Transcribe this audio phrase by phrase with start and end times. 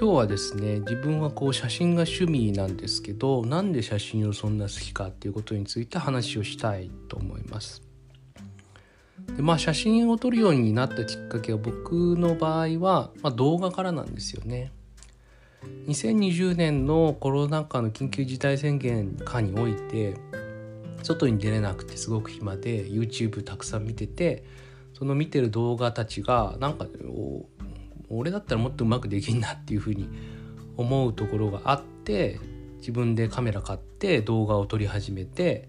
[0.00, 7.82] 今日はですね自分はこう写真が趣味なんですけどなんで写真をそんな好きかっていうことについて話をしたいと思います。
[9.36, 14.70] でまあ写真を撮るようになったきっかけは僕の場合は、まあ、動画からなんですよね。
[15.88, 20.14] 2020年のコロナ禍の緊急事態宣言下において
[21.02, 24.44] 外に出れなくてすごく暇で YouTube たくさん見てて
[24.94, 26.86] その見てる動画たちがなんか
[28.10, 30.08] 俺だったらもっとうまくできんなっていうふうに
[30.76, 32.40] 思うところがあって
[32.78, 35.68] 自分でカメラ買って動画を撮り始めて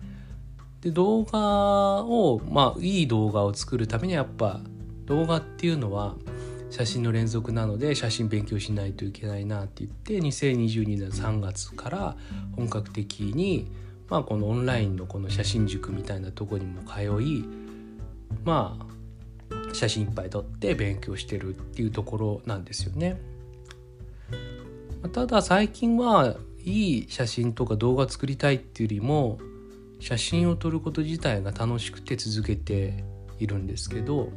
[0.81, 1.39] で動画
[2.03, 4.61] をまあいい動画を作るためにはやっぱ
[5.05, 6.15] 動画っていうのは
[6.69, 12.15] 写真の連続なので写真勉強しないといけないなって言って2022年3月から
[12.55, 13.71] 本格的に、
[14.07, 17.43] まあ、このオンラインのこの写真塾みたいなとこにも通い
[18.45, 18.85] まあ
[19.73, 23.19] 写真いっぱい撮って勉強してるっていうところなんですよね。
[25.13, 29.39] ただ最近はいい写真とか動画作りたいっていうよりも
[29.99, 33.03] 写真を撮ること自体が楽しくて続けて
[33.39, 34.29] いるんですけど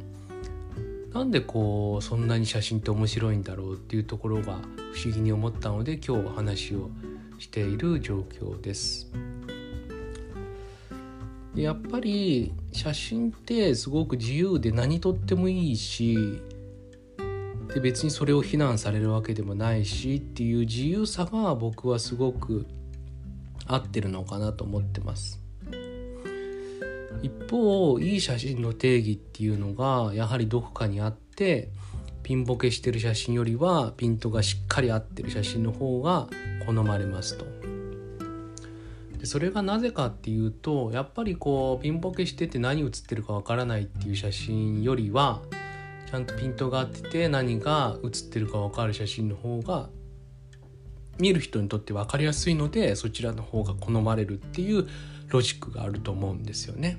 [1.13, 4.53] なんでこうそんなに写真って面白いんだろうっていうところが
[4.93, 6.89] 不思議に思ったので今日話を
[7.39, 9.11] している状況です。
[11.55, 16.41] やっぱり写真ってすごく自由で何撮ってもいいし
[17.73, 22.67] で別にそれを非難されるわけでもないしっていう自由さが僕はすごく
[23.65, 25.39] 合ってるのかなと思ってます。
[27.21, 31.69] 一方いい写真の定義っていうのがやはりどこかにあって
[32.21, 36.27] ピンボケしてる写真よりはピントがしっかり合ってる写真の方が
[36.65, 37.45] 好まれますと。
[39.23, 45.39] でそれがなぜかっていうとやっぱりこうピンボケしてて何写ってるかわからないっていう写真よりは
[46.11, 49.87] ちゃんとピントが合ってて何が写ってるか分かる写真の方が
[51.19, 54.89] 見る人にとって分かりやすいのでそちらの方が好まれるっていう
[55.29, 56.97] ロジックがあると思うんですよね。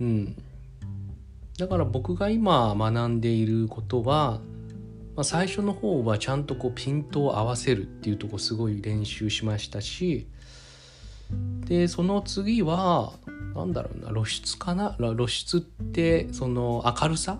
[0.00, 0.36] うん、
[1.56, 4.42] だから僕が今学んでいることは
[5.20, 10.26] まあ、最初の方はちゃんとこうピントを合わせるっていうとこすごい練習しましたし
[11.66, 13.12] でその次は
[13.54, 14.96] 何だろうな露出かな？
[14.98, 17.38] 露出ってその明るさ？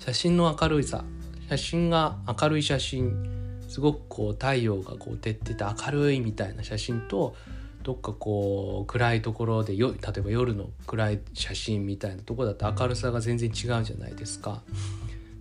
[0.00, 1.04] 写真の明るいさ？
[1.48, 7.36] 写真が明るい写真すごくこう太陽がこう照ってて明るいみたいな写真と
[7.84, 14.62] どっかこう暗いところでよ例えば夜の暗い写真みたいなとこだと明るさが全然違うじゃないですか。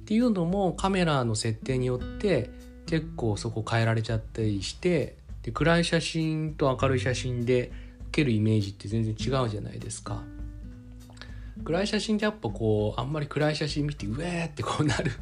[0.09, 2.49] っていうのもカメラの設定によって
[2.87, 7.71] 結構そこ変えられちゃったりしてで暗い写真と明るい写真で
[8.07, 10.23] 受けるイメージって全然違うじゃないですか。
[11.63, 15.13] 暗い写真ってやっぱこうあんまり暗い写真見てうえーってこうなるっ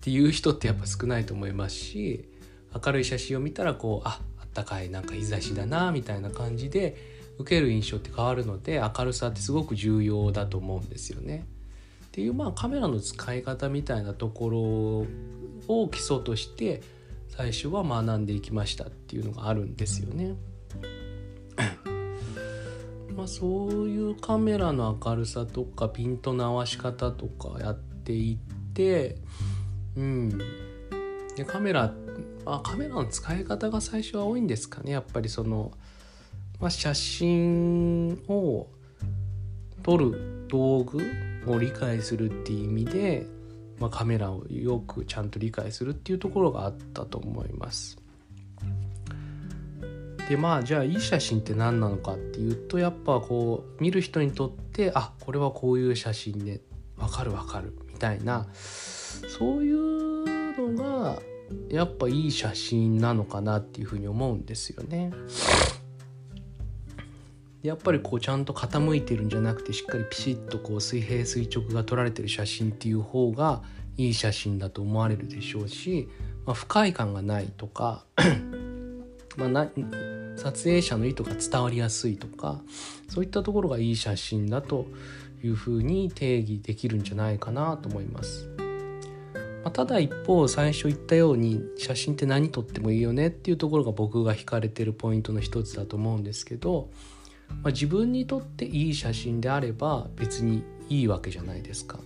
[0.00, 2.28] ていう人ってやっぱ少ないと思いますし
[2.72, 6.96] 明るい写真を見たらこうああったかいなんか日差しだなみたいな感じで
[7.40, 11.48] 受ける印象って変わるので明るさってすごく重要だと思うんですよね。
[12.10, 14.58] っていうまあカメラの使い方みたいなところ
[15.72, 16.82] を基礎として
[17.28, 20.34] 最初は学んでいきましたっていうのがあるんですよね。
[23.16, 29.16] まあそういうカメラの明るさとかピントの合わし方とかやっていって
[29.96, 30.38] うん
[31.36, 31.94] でカメラ
[32.44, 35.70] あカメラの使い方が最初は多いんですかねやっぱりその、
[36.58, 38.66] まあ、写真を
[39.84, 43.26] 撮る道具を理解するっていう意味で、
[43.78, 47.98] まあ、カメラをよくちゃんと理解するっていうところがあったと思います。
[50.28, 56.60] でまあじゃあいい写真って何なのかっていうとやっぱこう見る人にとってあこれはこういう写真で
[56.96, 61.20] 分かる分かるみたいなそういうのが
[61.68, 65.12] やっぱいい写真なのかなっていうふうに思うんですよね。
[67.62, 73.62] やっぱりこうちゃんと傾いてるんじゃなくてしっかりピシッとこう水平垂直が撮られてる写真っていう方が
[73.98, 76.08] いい写真だと思われるでしょうし、
[76.46, 78.04] まあ、不快感がないとか
[79.36, 79.70] まあな
[80.36, 82.60] 撮影者の意図が伝わりやすいとか
[83.08, 84.86] そういったところがいい写真だと
[85.44, 88.48] いうふうに定義できるんじゃないかなと思います。
[89.62, 96.88] まあ、ただ一方最初言ったように写真って何撮ってもいいよねっていうところが僕が惹かれてるポイントの一つだと思うんですけど
[97.62, 101.98] まあ、自分にとっていい写真であれば別にいいわけじゃないですか。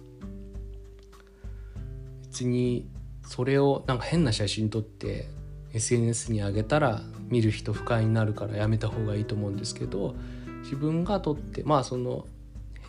[2.24, 2.88] 別に
[3.26, 5.28] それをなんか変な写真撮って
[5.72, 10.14] SNS に上げたら見る人不快になるからやめた方がいいと思うんですけど
[10.62, 12.26] 自分が撮ってまあその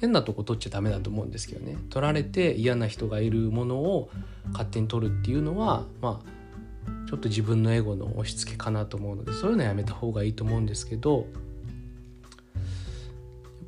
[0.02, 4.10] 変なとこ撮っちゃダメだと思うんですけどね撮られて嫌な人がいるものを
[4.52, 11.28] 勝手に撮るっていうのはまあちょっと自分のエゴの押し付けかなと思うのでそういうのはやめた方がいいと思うんですけど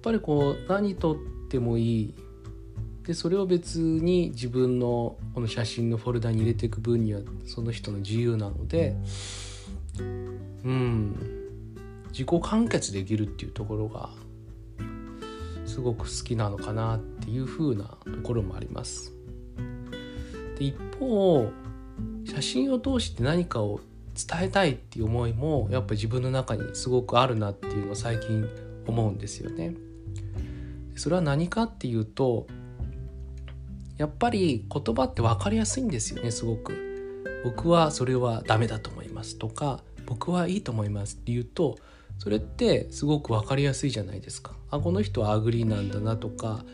[0.08, 1.18] ぱりこう何撮っ
[1.50, 2.16] てもいい
[3.06, 8.96] でそれを別に自分のこの写真のフォルダに入れていく分にはその人の自由なので
[10.00, 11.16] うん
[12.12, 14.10] 自己完結できるっていうところが
[15.66, 19.12] すごく好きなのかなっていう風なところもあります。
[20.58, 21.52] で一方
[22.26, 23.82] 写真を通して何かを
[24.16, 28.48] 伝えたいっていう思いもやっぱ自分の中にすごくあるなっていうのを最近
[28.88, 29.76] 思うんですよね。
[30.96, 32.48] それは何かっていうと
[33.98, 36.88] やっぱり言葉って分かりやすいんですよねすごく。
[37.44, 41.78] 僕はそれはダメだと思いますとか僕はいいと思いますって言うと
[42.18, 44.54] それってすごく分かりやすいじゃないですか。
[44.70, 46.66] あこの人は agree なんだなとか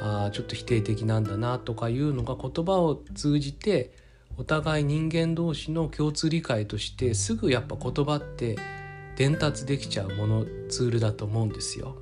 [0.00, 3.92] あちょっと否定的なんだなとかいうのが言葉を通じて
[4.36, 8.56] お互い人間同士の共通理解としてすぐやっぱ言葉って
[9.16, 11.96] 伝達できちゃうものツールだと思うんですよ。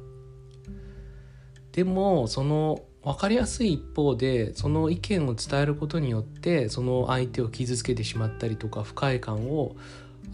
[1.76, 9.76] でもその分かりやすい一方でその意見を伝えることによってその相手を傷つけてしまったりとか不快感を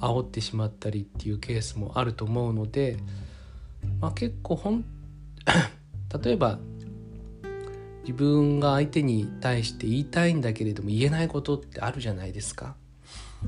[0.00, 2.96] 煽ってしまったりっていうケースもあると思うので、
[4.00, 4.84] まあ、結構ほん
[6.24, 6.60] 例えば
[8.02, 12.76] 自分が相手に対して言いたいんだけれども言えないことってあるじゃないですか。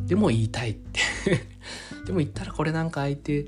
[0.07, 1.01] でも言いたいって
[2.07, 3.47] でも言ったらこれなんか相手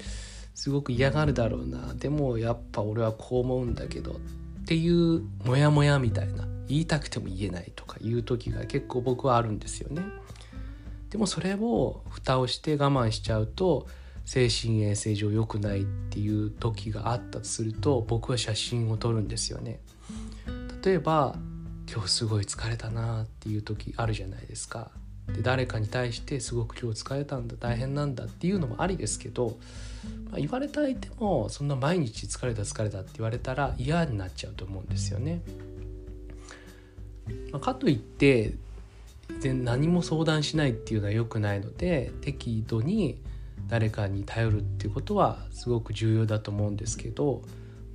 [0.56, 10.02] すごく嫌がるだろうなでもやっぱ俺はこう思うんだけどっていうモヤモヤみたいな言いたくても言えないとかいう時が結構僕はあるんですよね。
[11.10, 13.86] でもそれを蓋をして我慢しちゃうと
[14.24, 19.78] 精神衛生上良くないっていう時があったとすると僕は写真を撮るんですよね。
[20.82, 21.36] 例えば
[21.92, 24.90] 今日すごい疲れたなっていう時あるじゃないですか。
[25.32, 29.58] で誰かに対してすごく今日疲れたんだ大変なんだっていうのもありですけど、
[30.30, 35.42] まあ、言われた相手もそんな毎日疲れた疲れたって言われたら嫌になっちゃうと思うんですよね。
[37.50, 38.54] まあ、かといって
[39.40, 43.18] 然何も相談しないっていうのは良くないので適度に
[43.68, 47.42] 誰かに頼るっていうことはすごく重要だと思うんですけど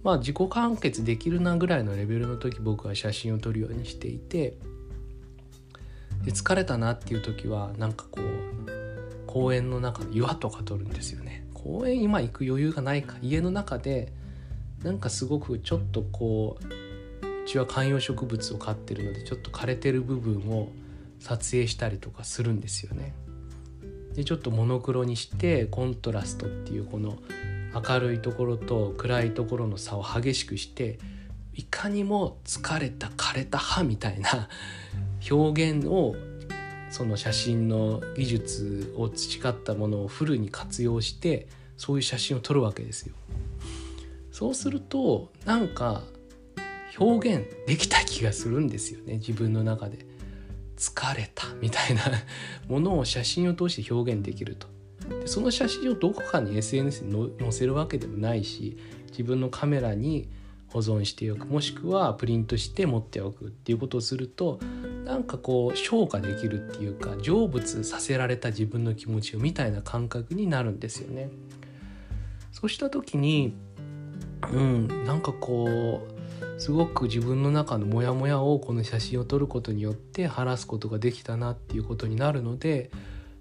[0.04, 4.57] まあ自己完結できるなぐらいのレベルの時僕は写真を撮るようにしていて
[6.23, 14.12] で疲れたなっていう時はなんかこう公園の中の岩とか撮るんですよね公園今行く余裕がないか家の中で
[14.83, 16.65] なんかすごくちょっとこう
[17.44, 20.69] うちは観葉植物を飼ってるのでちょっと枯れてる部分を
[21.19, 23.13] 撮影したりとかするんですよね。
[24.15, 27.18] でちょっとモノクロにしてコントラストっていうこの
[27.73, 31.00] 明るいところと暗いところの差を激しくして
[31.53, 34.50] いかにも疲れた枯れた歯みたいな
[35.29, 36.15] 表現を
[36.89, 41.47] その写真の技術を培ったものをフルに活用して
[41.77, 43.15] そういう写真を撮るわけですよ。
[44.31, 46.03] そうするとなんか
[46.97, 50.12] 表現できた気がするんですよね自分の中で。
[50.81, 52.01] 疲れたみたいな
[52.68, 54.68] ものを写真を通して表現できると
[55.21, 58.78] でその写真をどこかに SNS に載せるわけでもないし
[59.11, 60.28] 自分のカメラに
[60.69, 64.59] 保存しておくもしくはプリントして持っておくっていうことをすると
[65.06, 71.30] なんかこう消化できるっていうか成仏させられた自分の気持ちをみたいな感覚になるんですよね。
[72.52, 73.56] そうした時に
[74.52, 76.22] うんなんかこう
[76.62, 82.92] すごく自分の中のモヤモヤをこの写真を撮ることによって晴らすことができたなっていうことになるので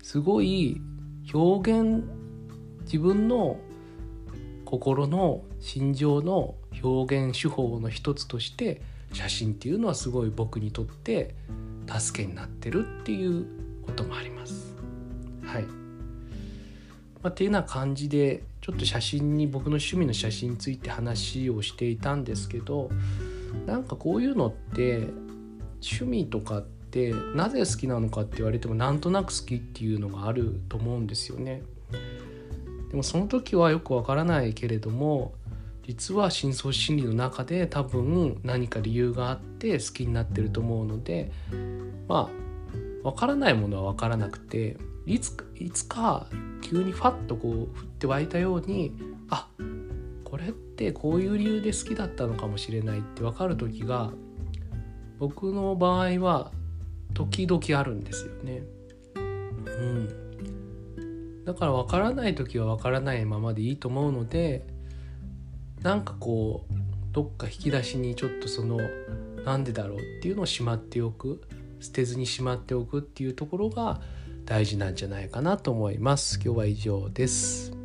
[0.02, 0.80] すごい
[1.32, 2.04] 表現
[2.84, 3.58] 自分の
[4.64, 8.80] 心の心情の表現手法の一つとして
[9.12, 11.34] 写真っていうのはすごい僕にとって
[11.86, 13.46] 助けになってるっていう
[13.84, 14.76] こともあります。
[15.44, 15.62] はい。
[15.62, 15.68] ま
[17.24, 22.90] あ、っていうような感じでちょっと写真に僕の趣味の写真について話をしていたんですけど
[23.66, 25.08] なんかこういうのって
[25.82, 31.62] 趣味とかってなぜ好きなのかって言われてもなんとなく好きっていうのがあると思うんですよね。
[32.90, 35.32] でもその時はよくわからないけれども
[35.90, 41.32] 実は深層心理の中で多分何か理由があって好きになってると思うので
[42.06, 42.30] ま
[43.02, 46.28] あわからないものはわからなくていついつか
[46.62, 47.68] 急にファッとこう降っ
[47.98, 48.94] て湧いたように
[49.30, 49.48] あ
[50.22, 54.12] これってこういう理由で好きだったのかもしれないって分かる時が
[55.18, 56.52] 僕の場合は
[57.14, 58.62] 時々あるんですよね。
[59.16, 64.78] うん、だから分からない時は分からないままでいいと思うので
[65.82, 66.74] なんかこう
[67.12, 68.78] どっか引き出しにちょっとその
[69.44, 71.40] なんでだろうっていうのをしまっておく
[71.80, 74.00] 捨てずにしまっておくっていうところが
[74.44, 76.38] 大事なんじゃないかなと思います。
[76.42, 77.79] 今日は以上です。